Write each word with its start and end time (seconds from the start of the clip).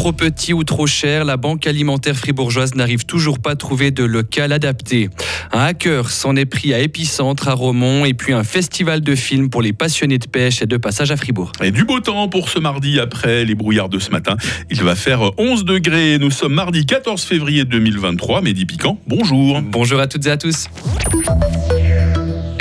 Trop 0.00 0.12
petit 0.12 0.54
ou 0.54 0.64
trop 0.64 0.86
cher, 0.86 1.26
la 1.26 1.36
banque 1.36 1.66
alimentaire 1.66 2.16
fribourgeoise 2.16 2.74
n'arrive 2.74 3.04
toujours 3.04 3.38
pas 3.38 3.50
à 3.50 3.56
trouver 3.56 3.90
de 3.90 4.02
local 4.02 4.50
adapté. 4.50 5.10
Un 5.52 5.60
hacker 5.60 6.08
s'en 6.08 6.36
est 6.36 6.46
pris 6.46 6.72
à 6.72 6.78
Épicentre 6.78 7.48
à 7.48 7.52
Romont 7.52 8.06
et 8.06 8.14
puis 8.14 8.32
un 8.32 8.42
festival 8.42 9.02
de 9.02 9.14
films 9.14 9.50
pour 9.50 9.60
les 9.60 9.74
passionnés 9.74 10.16
de 10.16 10.26
pêche 10.26 10.62
et 10.62 10.66
de 10.66 10.78
passage 10.78 11.10
à 11.10 11.18
Fribourg. 11.18 11.52
Et 11.62 11.70
du 11.70 11.84
beau 11.84 12.00
temps 12.00 12.28
pour 12.28 12.48
ce 12.48 12.58
mardi 12.58 12.98
après 12.98 13.44
les 13.44 13.54
brouillards 13.54 13.90
de 13.90 13.98
ce 13.98 14.10
matin. 14.10 14.38
Il 14.70 14.82
va 14.82 14.94
faire 14.94 15.38
11 15.38 15.66
degrés. 15.66 16.16
Nous 16.18 16.30
sommes 16.30 16.54
mardi 16.54 16.86
14 16.86 17.22
février 17.22 17.66
2023. 17.66 18.40
Mehdi 18.40 18.64
Piquant, 18.64 18.98
bonjour. 19.06 19.60
Bonjour 19.60 20.00
à 20.00 20.06
toutes 20.06 20.26
et 20.26 20.30
à 20.30 20.38
tous. 20.38 20.68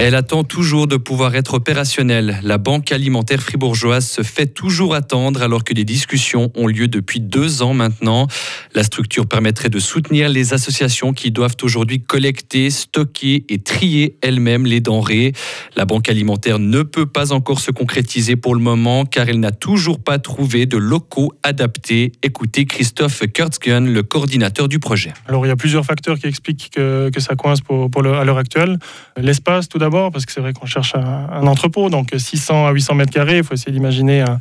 Elle 0.02 0.16
attend 0.16 0.46
toujours 0.46 0.88
de 0.88 0.96
pouvoir 0.96 1.36
être 1.36 1.56
opérationnelle. 1.56 2.40
La 2.42 2.58
Banque 2.58 2.92
alimentaire 2.94 3.42
fribourgeoise 3.42 4.08
se 4.08 4.24
fait 4.24 4.48
toujours 4.48 4.96
attendre 4.96 5.42
alors 5.42 5.66
que 5.66 5.74
des 5.74 5.84
discussions 5.84 6.52
ont 6.56 6.68
lieu 6.68 6.88
depuis 6.88 7.20
deux 7.20 7.62
ans 7.62 7.74
maintenant. 7.74 8.28
La 8.76 8.84
structure 8.84 9.26
permettrait 9.26 9.70
de 9.70 9.80
soutenir 9.80 10.30
les 10.30 10.54
associations 10.54 11.12
qui 11.12 11.32
doivent 11.32 11.56
aujourd'hui 11.64 12.02
collecter, 12.02 12.70
stocker 12.70 13.44
et 13.50 13.58
trier 13.60 14.18
elles-mêmes 14.22 14.66
les 14.66 14.80
denrées. 14.80 15.34
La 15.76 15.86
Banque 15.86 16.08
alimentaire 16.08 16.60
ne 16.60 16.84
peut 16.84 17.08
pas 17.08 17.32
encore 17.32 17.60
se 17.60 17.72
concrétiser 17.72 18.36
pour 18.36 18.54
le 18.54 18.62
moment 18.62 19.06
car 19.06 19.28
elle 19.28 19.40
n'a 19.40 19.52
toujours 19.52 20.00
pas 20.00 20.20
trouvé 20.20 20.68
de 20.68 20.78
locaux 20.78 21.34
adaptés. 21.42 22.12
Écoutez 22.22 22.66
Christophe 22.66 23.24
Kurtzgen, 23.34 23.92
le 23.92 24.04
coordinateur 24.04 24.68
du 24.68 24.78
projet. 24.78 25.14
Alors 25.28 25.46
il 25.46 25.50
y 25.50 25.52
a 25.52 25.56
plusieurs 25.56 25.86
facteurs 25.86 26.20
qui 26.20 26.28
expliquent 26.28 26.70
que, 26.72 27.10
ça 27.20 27.36
coince 27.36 27.62
pour, 27.62 27.90
à 27.98 28.24
l'heure 28.24 28.38
actuelle. 28.38 28.78
L'espace 29.18 29.68
tout 29.68 29.80
d'abord 29.80 30.12
parce 30.12 30.26
que 30.26 30.32
c'est 30.32 30.42
vrai 30.42 30.54
qu'on 30.54 30.68
cherche 30.68 30.94
un, 30.96 31.48
entrepôt, 31.48 31.90
donc 31.90 32.10
600 32.16 32.68
à 32.68 32.72
800 32.72 32.96
mètres 32.96 33.12
carrés, 33.12 33.38
il 33.38 33.44
faut 33.44 33.56
essayer 33.56 33.72
d'imaginer 33.72 34.22
un, 34.22 34.40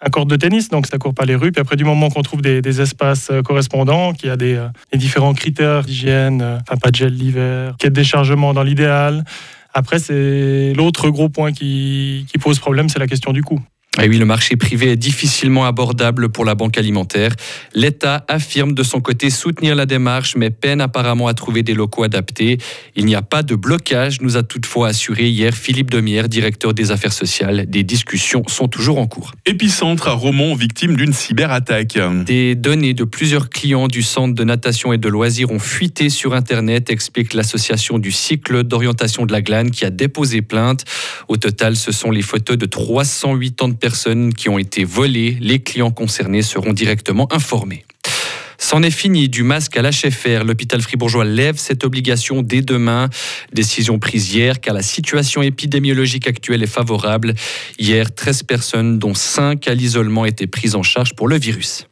un 0.00 0.10
court 0.10 0.26
de 0.26 0.36
tennis, 0.36 0.68
donc 0.68 0.86
ça 0.86 0.98
court 0.98 1.14
pas 1.14 1.24
les 1.24 1.34
rues. 1.34 1.52
Puis 1.52 1.60
après, 1.60 1.76
du 1.76 1.84
moment 1.84 2.10
qu'on 2.10 2.22
trouve 2.22 2.42
des, 2.42 2.80
espaces 2.80 3.30
euh, 3.30 3.42
correspondants, 3.42 4.12
qu'il 4.12 4.28
y 4.28 4.32
a 4.32 4.36
des, 4.36 4.54
euh, 4.54 4.68
différents 4.94 5.34
critères 5.34 5.82
d'hygiène, 5.82 6.42
euh, 6.42 6.58
enfin 6.60 6.76
pas 6.76 6.90
de 6.90 6.96
gel 6.96 7.14
l'hiver, 7.14 7.74
qu'il 7.78 7.86
y 7.86 7.88
ait 7.88 7.90
de 7.90 7.94
déchargement 7.94 8.52
dans 8.52 8.62
l'idéal. 8.62 9.24
Après, 9.72 9.98
c'est 9.98 10.72
l'autre 10.76 11.08
gros 11.10 11.28
point 11.28 11.52
qui, 11.52 12.26
qui 12.30 12.38
pose 12.38 12.58
problème, 12.58 12.88
c'est 12.88 12.98
la 12.98 13.06
question 13.06 13.32
du 13.32 13.42
coût. 13.42 13.60
Et 14.02 14.08
oui, 14.08 14.18
le 14.18 14.24
marché 14.24 14.56
privé 14.56 14.90
est 14.90 14.96
difficilement 14.96 15.66
abordable 15.66 16.28
pour 16.28 16.44
la 16.44 16.56
banque 16.56 16.78
alimentaire. 16.78 17.30
L'État 17.74 18.24
affirme 18.26 18.74
de 18.74 18.82
son 18.82 19.00
côté 19.00 19.30
soutenir 19.30 19.76
la 19.76 19.86
démarche, 19.86 20.34
mais 20.34 20.50
peine 20.50 20.80
apparemment 20.80 21.28
à 21.28 21.34
trouver 21.34 21.62
des 21.62 21.74
locaux 21.74 22.02
adaptés. 22.02 22.58
Il 22.96 23.04
n'y 23.04 23.14
a 23.14 23.22
pas 23.22 23.44
de 23.44 23.54
blocage, 23.54 24.20
nous 24.20 24.36
a 24.36 24.42
toutefois 24.42 24.88
assuré 24.88 25.28
hier 25.28 25.54
Philippe 25.54 25.90
Demière, 25.90 26.28
directeur 26.28 26.74
des 26.74 26.90
affaires 26.90 27.12
sociales. 27.12 27.66
Des 27.68 27.84
discussions 27.84 28.42
sont 28.48 28.66
toujours 28.66 28.98
en 28.98 29.06
cours. 29.06 29.30
Épicentre 29.46 30.08
à 30.08 30.12
Romont, 30.12 30.56
victime 30.56 30.96
d'une 30.96 31.12
cyberattaque. 31.12 31.96
Des 32.26 32.56
données 32.56 32.94
de 32.94 33.04
plusieurs 33.04 33.48
clients 33.48 33.86
du 33.86 34.02
centre 34.02 34.34
de 34.34 34.44
natation 34.44 34.92
et 34.92 34.98
de 34.98 35.08
loisirs 35.08 35.52
ont 35.52 35.60
fuité 35.60 36.10
sur 36.10 36.34
Internet, 36.34 36.90
explique 36.90 37.32
l'association 37.32 38.00
du 38.00 38.10
cycle 38.10 38.64
d'orientation 38.64 39.24
de 39.24 39.32
la 39.32 39.40
glane 39.40 39.70
qui 39.70 39.84
a 39.84 39.90
déposé 39.90 40.42
plainte. 40.42 40.84
Au 41.28 41.36
total, 41.36 41.76
ce 41.76 41.92
sont 41.92 42.10
les 42.10 42.22
photos 42.22 42.58
de 42.58 42.66
308 42.66 43.62
ans 43.62 43.68
de 43.68 43.74
personnes 43.84 44.32
qui 44.32 44.48
ont 44.48 44.58
été 44.58 44.82
volées. 44.82 45.36
Les 45.42 45.58
clients 45.58 45.90
concernés 45.90 46.40
seront 46.40 46.72
directement 46.72 47.30
informés. 47.30 47.84
C'en 48.56 48.82
est 48.82 48.90
fini 48.90 49.28
du 49.28 49.42
masque 49.42 49.76
à 49.76 49.82
l'HFR. 49.82 50.42
L'hôpital 50.42 50.80
fribourgeois 50.80 51.26
lève 51.26 51.58
cette 51.58 51.84
obligation 51.84 52.40
dès 52.40 52.62
demain. 52.62 53.10
Décision 53.52 53.98
prise 53.98 54.32
hier 54.32 54.62
car 54.62 54.72
la 54.72 54.80
situation 54.80 55.42
épidémiologique 55.42 56.26
actuelle 56.26 56.62
est 56.62 56.74
favorable. 56.80 57.34
Hier, 57.78 58.14
13 58.14 58.44
personnes, 58.44 58.98
dont 58.98 59.12
5 59.12 59.68
à 59.68 59.74
l'isolement, 59.74 60.24
étaient 60.24 60.46
prises 60.46 60.76
en 60.76 60.82
charge 60.82 61.12
pour 61.14 61.28
le 61.28 61.38
virus. 61.38 61.86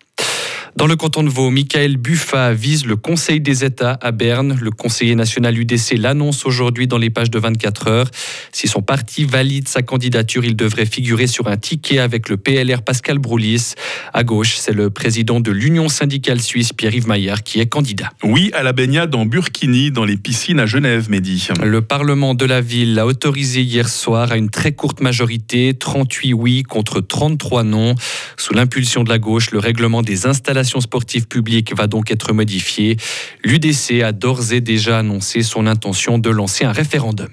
Dans 0.75 0.87
le 0.87 0.97
canton 0.97 1.23
de 1.23 1.29
Vaud, 1.29 1.51
Michael 1.51 1.99
Buffa 1.99 2.55
vise 2.55 2.87
le 2.87 2.97
Conseil 2.97 3.41
des 3.41 3.63
États 3.63 3.99
à 4.01 4.11
Berne. 4.11 4.59
Le 4.59 4.71
conseiller 4.71 5.15
national 5.15 5.59
UDC 5.59 5.99
l'annonce 5.99 6.47
aujourd'hui 6.47 6.87
dans 6.87 6.97
les 6.97 7.11
pages 7.11 7.31
de 7.31 7.39
24 7.39 7.89
heures. 7.89 8.11
Si 8.53 8.69
son 8.69 8.81
parti 8.81 9.25
valide 9.25 9.69
sa 9.69 9.83
candidature, 9.83 10.47
il 10.47 10.57
devrait 10.57 10.87
figurer 10.87 11.27
sur 11.27 11.49
un 11.49 11.59
ticket 11.59 11.99
avec 11.99 12.31
le 12.31 12.39
PLR 12.39 12.81
Pascal 12.83 13.19
Broulis. 13.19 13.75
À 14.15 14.25
gauche, 14.25 14.57
c'est 14.57 14.73
le 14.73 14.89
président 14.89 15.41
de 15.41 15.51
l'Union 15.51 15.91
syndicale 15.91 16.41
suisse, 16.41 16.73
Pierre-Yves 16.73 17.07
Maillard, 17.07 17.43
qui 17.43 17.61
est 17.61 17.67
candidat. 17.67 18.11
Oui, 18.25 18.51
à 18.55 18.63
la 18.63 18.73
baignade 18.73 19.15
en 19.15 19.27
Burkini, 19.27 19.91
dans 19.91 20.07
les 20.07 20.17
piscines 20.17 20.59
à 20.59 20.65
Genève, 20.65 21.11
Mehdi. 21.11 21.49
Le 21.63 21.83
Parlement 21.83 22.35
de 22.35 22.47
la 22.47 22.63
ville 22.63 22.95
l'a 22.95 23.05
autorisé 23.05 23.61
hier 23.61 23.91
soir 23.91 24.33
à 24.33 24.39
une 24.39 24.49
très 24.49 24.73
courte 24.73 25.03
majorité, 25.03 25.75
38 25.75 26.33
oui 26.33 26.63
contre 26.63 27.01
33 27.01 27.63
non. 27.63 27.95
Sous 28.39 28.55
l'impulsion 28.55 29.05
de 29.05 29.11
la 29.11 29.19
gauche, 29.19 29.51
le 29.51 29.59
règlement 29.59 30.01
des 30.01 30.27
installations 30.27 30.62
sportive 30.81 31.27
publique 31.27 31.75
va 31.77 31.87
donc 31.87 32.11
être 32.11 32.33
modifiée. 32.33 32.97
L'UDC 33.45 34.03
a 34.03 34.13
d'ores 34.13 34.53
et 34.53 34.61
déjà 34.61 34.99
annoncé 34.99 35.43
son 35.43 35.67
intention 35.67 36.19
de 36.19 36.31
lancer 36.31 36.65
un 36.65 36.73
référendum. 36.73 37.31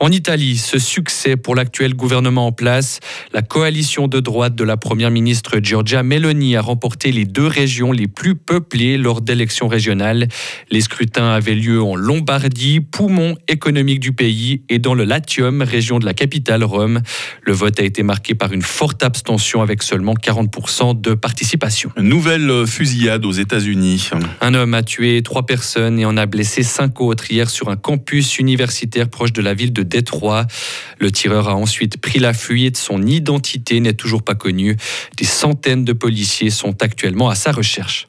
En 0.00 0.10
Italie, 0.10 0.56
ce 0.56 0.78
succès 0.78 1.36
pour 1.36 1.54
l'actuel 1.54 1.94
gouvernement 1.94 2.48
en 2.48 2.52
place, 2.52 3.00
la 3.32 3.42
coalition 3.42 4.08
de 4.08 4.20
droite 4.20 4.54
de 4.54 4.64
la 4.64 4.76
première 4.76 5.10
ministre 5.10 5.60
Giorgia 5.62 6.02
Meloni 6.02 6.56
a 6.56 6.60
remporté 6.60 7.12
les 7.12 7.24
deux 7.24 7.46
régions 7.46 7.92
les 7.92 8.08
plus 8.08 8.34
peuplées 8.34 8.98
lors 8.98 9.20
d'élections 9.20 9.68
régionales. 9.68 10.28
Les 10.70 10.80
scrutins 10.80 11.30
avaient 11.30 11.54
lieu 11.54 11.80
en 11.80 11.94
Lombardie, 11.94 12.80
poumon 12.80 13.36
économique 13.46 14.00
du 14.00 14.12
pays, 14.12 14.62
et 14.68 14.78
dans 14.78 14.94
le 14.94 15.04
Latium, 15.04 15.62
région 15.62 15.98
de 15.98 16.04
la 16.04 16.14
capitale 16.14 16.64
Rome. 16.64 17.00
Le 17.42 17.52
vote 17.52 17.78
a 17.78 17.84
été 17.84 18.02
marqué 18.02 18.34
par 18.34 18.52
une 18.52 18.62
forte 18.62 19.02
abstention 19.02 19.62
avec 19.62 19.82
seulement 19.82 20.14
40% 20.14 21.00
de 21.00 21.14
participation. 21.14 21.90
Nouvelle 21.96 22.66
fusillade 22.66 23.24
aux 23.24 23.32
États-Unis. 23.32 24.10
Un 24.40 24.54
homme 24.54 24.74
a 24.74 24.82
tué 24.82 25.22
trois 25.22 25.46
personnes 25.46 25.98
et 26.00 26.04
en 26.04 26.16
a 26.16 26.26
blessé 26.26 26.62
cinq 26.64 27.00
autres 27.00 27.30
hier 27.30 27.48
sur 27.48 27.68
un 27.68 27.76
campus 27.76 28.38
universitaire 28.38 29.08
proche 29.08 29.32
de 29.32 29.42
la 29.42 29.54
ville 29.54 29.72
de 29.72 29.83
Détroit. 29.84 30.46
Le 30.98 31.10
tireur 31.10 31.48
a 31.48 31.54
ensuite 31.54 31.98
pris 31.98 32.18
la 32.18 32.34
fuite. 32.34 32.76
Son 32.76 33.06
identité 33.06 33.80
n'est 33.80 33.94
toujours 33.94 34.22
pas 34.22 34.34
connue. 34.34 34.76
Des 35.16 35.24
centaines 35.24 35.84
de 35.84 35.92
policiers 35.92 36.50
sont 36.50 36.82
actuellement 36.82 37.28
à 37.28 37.34
sa 37.34 37.52
recherche. 37.52 38.06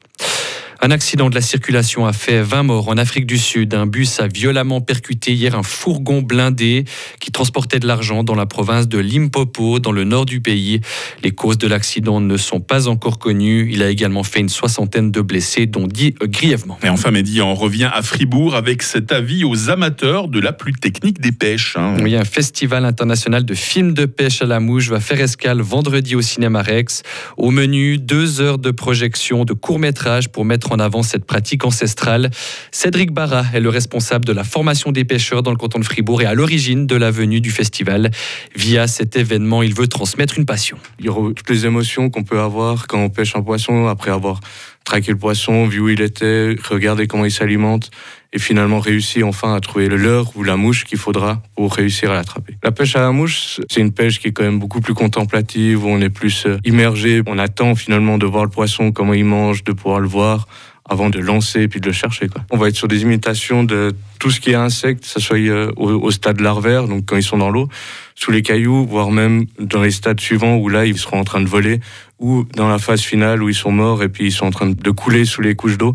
Un 0.86 0.92
accident 0.92 1.28
de 1.28 1.34
la 1.34 1.40
circulation 1.40 2.06
a 2.06 2.12
fait 2.12 2.40
20 2.40 2.62
morts 2.62 2.88
en 2.88 2.96
Afrique 2.96 3.26
du 3.26 3.38
Sud. 3.38 3.74
Un 3.74 3.86
bus 3.86 4.20
a 4.20 4.28
violemment 4.28 4.80
percuté 4.80 5.32
hier 5.32 5.58
un 5.58 5.64
fourgon 5.64 6.22
blindé 6.22 6.84
qui 7.18 7.32
transportait 7.32 7.80
de 7.80 7.88
l'argent 7.88 8.22
dans 8.22 8.36
la 8.36 8.46
province 8.46 8.86
de 8.86 8.98
Limpopo, 8.98 9.80
dans 9.80 9.90
le 9.90 10.04
nord 10.04 10.26
du 10.26 10.40
pays. 10.40 10.80
Les 11.24 11.32
causes 11.32 11.58
de 11.58 11.66
l'accident 11.66 12.20
ne 12.20 12.36
sont 12.36 12.60
pas 12.60 12.86
encore 12.86 13.18
connues. 13.18 13.68
Il 13.72 13.82
a 13.82 13.90
également 13.90 14.22
fait 14.22 14.38
une 14.38 14.48
soixantaine 14.48 15.10
de 15.10 15.20
blessés, 15.22 15.66
dont 15.66 15.88
10 15.88 16.14
grièvement. 16.22 16.78
Et 16.84 16.88
enfin, 16.88 17.10
Mehdi, 17.10 17.42
on 17.42 17.56
revient 17.56 17.90
à 17.92 18.02
Fribourg 18.02 18.54
avec 18.54 18.84
cet 18.84 19.10
avis 19.10 19.42
aux 19.42 19.70
amateurs 19.70 20.28
de 20.28 20.38
la 20.38 20.52
plus 20.52 20.72
technique 20.72 21.20
des 21.20 21.32
pêches. 21.32 21.74
Hein. 21.76 21.96
Oui, 22.00 22.14
un 22.14 22.24
festival 22.24 22.84
international 22.84 23.44
de 23.44 23.54
films 23.54 23.92
de 23.92 24.04
pêche 24.04 24.40
à 24.40 24.46
la 24.46 24.60
mouche 24.60 24.88
va 24.88 25.00
faire 25.00 25.20
escale 25.20 25.62
vendredi 25.62 26.14
au 26.14 26.22
Cinéma 26.22 26.62
Rex. 26.62 27.02
Au 27.36 27.50
menu, 27.50 27.98
deux 27.98 28.40
heures 28.40 28.58
de 28.58 28.70
projection 28.70 29.44
de 29.44 29.52
courts-métrages 29.52 30.28
pour 30.28 30.44
mettre 30.44 30.70
en 30.70 30.75
avant 30.80 31.02
cette 31.02 31.24
pratique 31.24 31.64
ancestrale. 31.64 32.30
Cédric 32.70 33.12
Barra 33.12 33.44
est 33.54 33.60
le 33.60 33.68
responsable 33.68 34.24
de 34.24 34.32
la 34.32 34.44
formation 34.44 34.92
des 34.92 35.04
pêcheurs 35.04 35.42
dans 35.42 35.50
le 35.50 35.56
canton 35.56 35.78
de 35.78 35.84
Fribourg 35.84 36.22
et 36.22 36.26
à 36.26 36.34
l'origine 36.34 36.86
de 36.86 36.96
la 36.96 37.10
venue 37.10 37.40
du 37.40 37.50
festival. 37.50 38.10
Via 38.54 38.86
cet 38.86 39.16
événement, 39.16 39.62
il 39.62 39.74
veut 39.74 39.88
transmettre 39.88 40.38
une 40.38 40.46
passion. 40.46 40.78
Il 40.98 41.06
y 41.06 41.08
aura 41.08 41.32
toutes 41.34 41.50
les 41.50 41.66
émotions 41.66 42.10
qu'on 42.10 42.24
peut 42.24 42.40
avoir 42.40 42.86
quand 42.86 42.98
on 42.98 43.10
pêche 43.10 43.36
un 43.36 43.42
poisson, 43.42 43.86
après 43.86 44.10
avoir 44.10 44.40
traqué 44.86 45.10
le 45.10 45.18
poisson, 45.18 45.66
vu 45.66 45.80
où 45.80 45.88
il 45.88 46.00
était, 46.00 46.54
regardé 46.70 47.06
comment 47.06 47.24
il 47.24 47.30
s'alimente, 47.30 47.90
et 48.32 48.38
finalement 48.38 48.78
réussir 48.78 49.26
enfin 49.26 49.54
à 49.54 49.60
trouver 49.60 49.88
le 49.88 49.96
leurre 49.96 50.30
ou 50.36 50.44
la 50.44 50.56
mouche 50.56 50.84
qu'il 50.84 50.98
faudra 50.98 51.42
pour 51.56 51.74
réussir 51.74 52.10
à 52.10 52.14
l'attraper. 52.14 52.56
La 52.62 52.70
pêche 52.70 52.94
à 52.96 53.00
la 53.00 53.10
mouche, 53.10 53.60
c'est 53.68 53.80
une 53.80 53.92
pêche 53.92 54.20
qui 54.20 54.28
est 54.28 54.32
quand 54.32 54.44
même 54.44 54.58
beaucoup 54.58 54.80
plus 54.80 54.94
contemplative, 54.94 55.84
où 55.84 55.88
on 55.88 56.00
est 56.00 56.08
plus 56.08 56.46
euh, 56.46 56.58
immergé, 56.64 57.22
on 57.26 57.38
attend 57.38 57.74
finalement 57.74 58.16
de 58.16 58.26
voir 58.26 58.44
le 58.44 58.50
poisson, 58.50 58.92
comment 58.92 59.12
il 59.12 59.24
mange, 59.24 59.64
de 59.64 59.72
pouvoir 59.72 60.00
le 60.00 60.08
voir 60.08 60.46
avant 60.88 61.10
de 61.10 61.18
lancer 61.18 61.62
et 61.62 61.68
puis 61.68 61.80
de 61.80 61.86
le 61.86 61.92
chercher. 61.92 62.28
Quoi. 62.28 62.42
On 62.50 62.56
va 62.56 62.68
être 62.68 62.76
sur 62.76 62.88
des 62.88 63.02
imitations 63.02 63.64
de 63.64 63.94
tout 64.18 64.30
ce 64.30 64.40
qui 64.40 64.50
est 64.50 64.54
insecte, 64.54 65.02
que 65.02 65.08
ce 65.08 65.20
soit 65.20 65.38
euh, 65.38 65.70
au, 65.76 66.10
stade 66.10 66.40
larvaire, 66.40 66.88
donc 66.88 67.04
quand 67.06 67.16
ils 67.16 67.22
sont 67.22 67.38
dans 67.38 67.50
l'eau, 67.50 67.68
sous 68.14 68.30
les 68.30 68.42
cailloux, 68.42 68.86
voire 68.86 69.10
même 69.10 69.46
dans 69.58 69.82
les 69.82 69.90
stades 69.90 70.20
suivants 70.20 70.56
où 70.56 70.68
là 70.68 70.86
ils 70.86 70.98
seront 70.98 71.20
en 71.20 71.24
train 71.24 71.40
de 71.40 71.48
voler, 71.48 71.80
ou 72.18 72.44
dans 72.54 72.68
la 72.68 72.78
phase 72.78 73.02
finale 73.02 73.42
où 73.42 73.48
ils 73.48 73.54
sont 73.54 73.72
morts 73.72 74.02
et 74.02 74.08
puis 74.08 74.26
ils 74.26 74.32
sont 74.32 74.46
en 74.46 74.50
train 74.50 74.70
de 74.70 74.90
couler 74.90 75.24
sous 75.26 75.42
les 75.42 75.54
couches 75.54 75.76
d'eau 75.76 75.94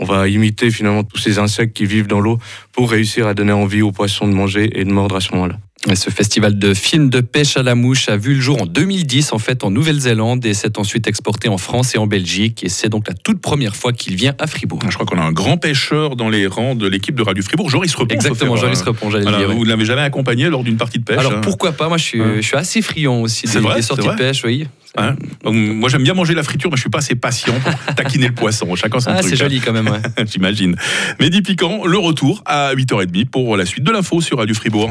on 0.00 0.04
va 0.04 0.28
imiter 0.28 0.70
finalement 0.70 1.04
tous 1.04 1.18
ces 1.18 1.38
insectes 1.38 1.76
qui 1.76 1.84
vivent 1.84 2.06
dans 2.06 2.20
l'eau 2.20 2.38
pour 2.72 2.90
réussir 2.90 3.26
à 3.26 3.34
donner 3.34 3.52
envie 3.52 3.82
aux 3.82 3.92
poissons 3.92 4.26
de 4.26 4.32
manger 4.32 4.70
et 4.80 4.84
de 4.84 4.90
mordre 4.90 5.16
à 5.16 5.20
ce 5.20 5.32
moment-là. 5.34 5.56
Et 5.88 5.96
ce 5.96 6.10
festival 6.10 6.58
de 6.58 6.74
films 6.74 7.08
de 7.08 7.22
pêche 7.22 7.56
à 7.56 7.62
la 7.62 7.74
mouche 7.74 8.10
a 8.10 8.16
vu 8.18 8.34
le 8.34 8.40
jour 8.40 8.60
en 8.60 8.66
2010 8.66 9.32
en 9.32 9.38
fait 9.38 9.64
en 9.64 9.70
Nouvelle-Zélande 9.70 10.44
et 10.44 10.52
s'est 10.52 10.78
ensuite 10.78 11.06
exporté 11.06 11.48
en 11.48 11.56
France 11.56 11.94
et 11.94 11.98
en 11.98 12.06
Belgique 12.06 12.62
et 12.62 12.68
c'est 12.68 12.90
donc 12.90 13.08
la 13.08 13.14
toute 13.14 13.40
première 13.40 13.74
fois 13.74 13.94
qu'il 13.94 14.14
vient 14.14 14.34
à 14.38 14.46
Fribourg. 14.46 14.78
Je 14.86 14.92
crois 14.94 15.06
qu'on 15.06 15.16
a 15.18 15.22
un 15.24 15.32
grand 15.32 15.56
pêcheur 15.56 16.16
dans 16.16 16.28
les 16.28 16.46
rangs 16.46 16.74
de 16.74 16.86
l'équipe 16.86 17.14
de 17.14 17.22
Radio 17.22 17.42
Fribourg, 17.42 17.70
Joris 17.70 17.94
Repon. 17.94 18.14
Exactement, 18.14 18.56
Joris 18.56 18.80
hein. 18.80 18.84
Repon, 18.88 19.08
j'allais 19.10 19.24
dire. 19.24 19.50
Vous 19.54 19.64
ne 19.64 19.70
l'avez 19.70 19.86
jamais 19.86 20.02
accompagné 20.02 20.50
lors 20.50 20.64
d'une 20.64 20.76
partie 20.76 20.98
de 20.98 21.04
pêche 21.04 21.18
Alors 21.18 21.32
hein 21.32 21.40
pourquoi 21.42 21.72
pas 21.72 21.88
Moi 21.88 21.96
je 21.96 22.04
suis, 22.04 22.20
Hein. 22.20 22.34
je 22.36 22.42
suis 22.46 22.56
assez 22.56 22.82
friand 22.82 23.22
aussi 23.22 23.46
des, 23.46 23.58
vrai, 23.58 23.76
des 23.76 23.82
sorties 23.82 24.06
de 24.06 24.12
pêche, 24.16 24.44
oui. 24.44 24.66
Hein 24.98 25.16
Donc, 25.44 25.54
Moi 25.54 25.88
j'aime 25.88 26.02
bien 26.02 26.12
manger 26.14 26.34
la 26.34 26.42
friture, 26.42 26.68
mais 26.70 26.76
je 26.76 26.82
suis 26.82 26.90
pas 26.90 26.98
assez 26.98 27.14
patient 27.14 27.54
pour 27.58 27.94
taquiner 27.94 28.28
le 28.28 28.34
poisson. 28.34 28.74
Chacun 28.76 29.00
son 29.00 29.10
Ah, 29.12 29.20
truc. 29.20 29.30
c'est 29.30 29.34
hein. 29.42 29.46
joli 29.46 29.60
quand 29.60 29.72
même. 29.72 29.88
ouais. 29.88 30.00
J'imagine. 30.30 30.76
Mehdi 31.20 31.40
Piquant, 31.40 31.86
le 31.86 31.96
retour 31.96 32.42
à 32.44 32.74
8h30 32.74 33.24
pour 33.30 33.56
la 33.56 33.64
suite 33.64 33.84
de 33.84 33.90
l'info 33.92 34.20
sur 34.20 34.36
Radio 34.36 34.54
Fribourg. 34.54 34.90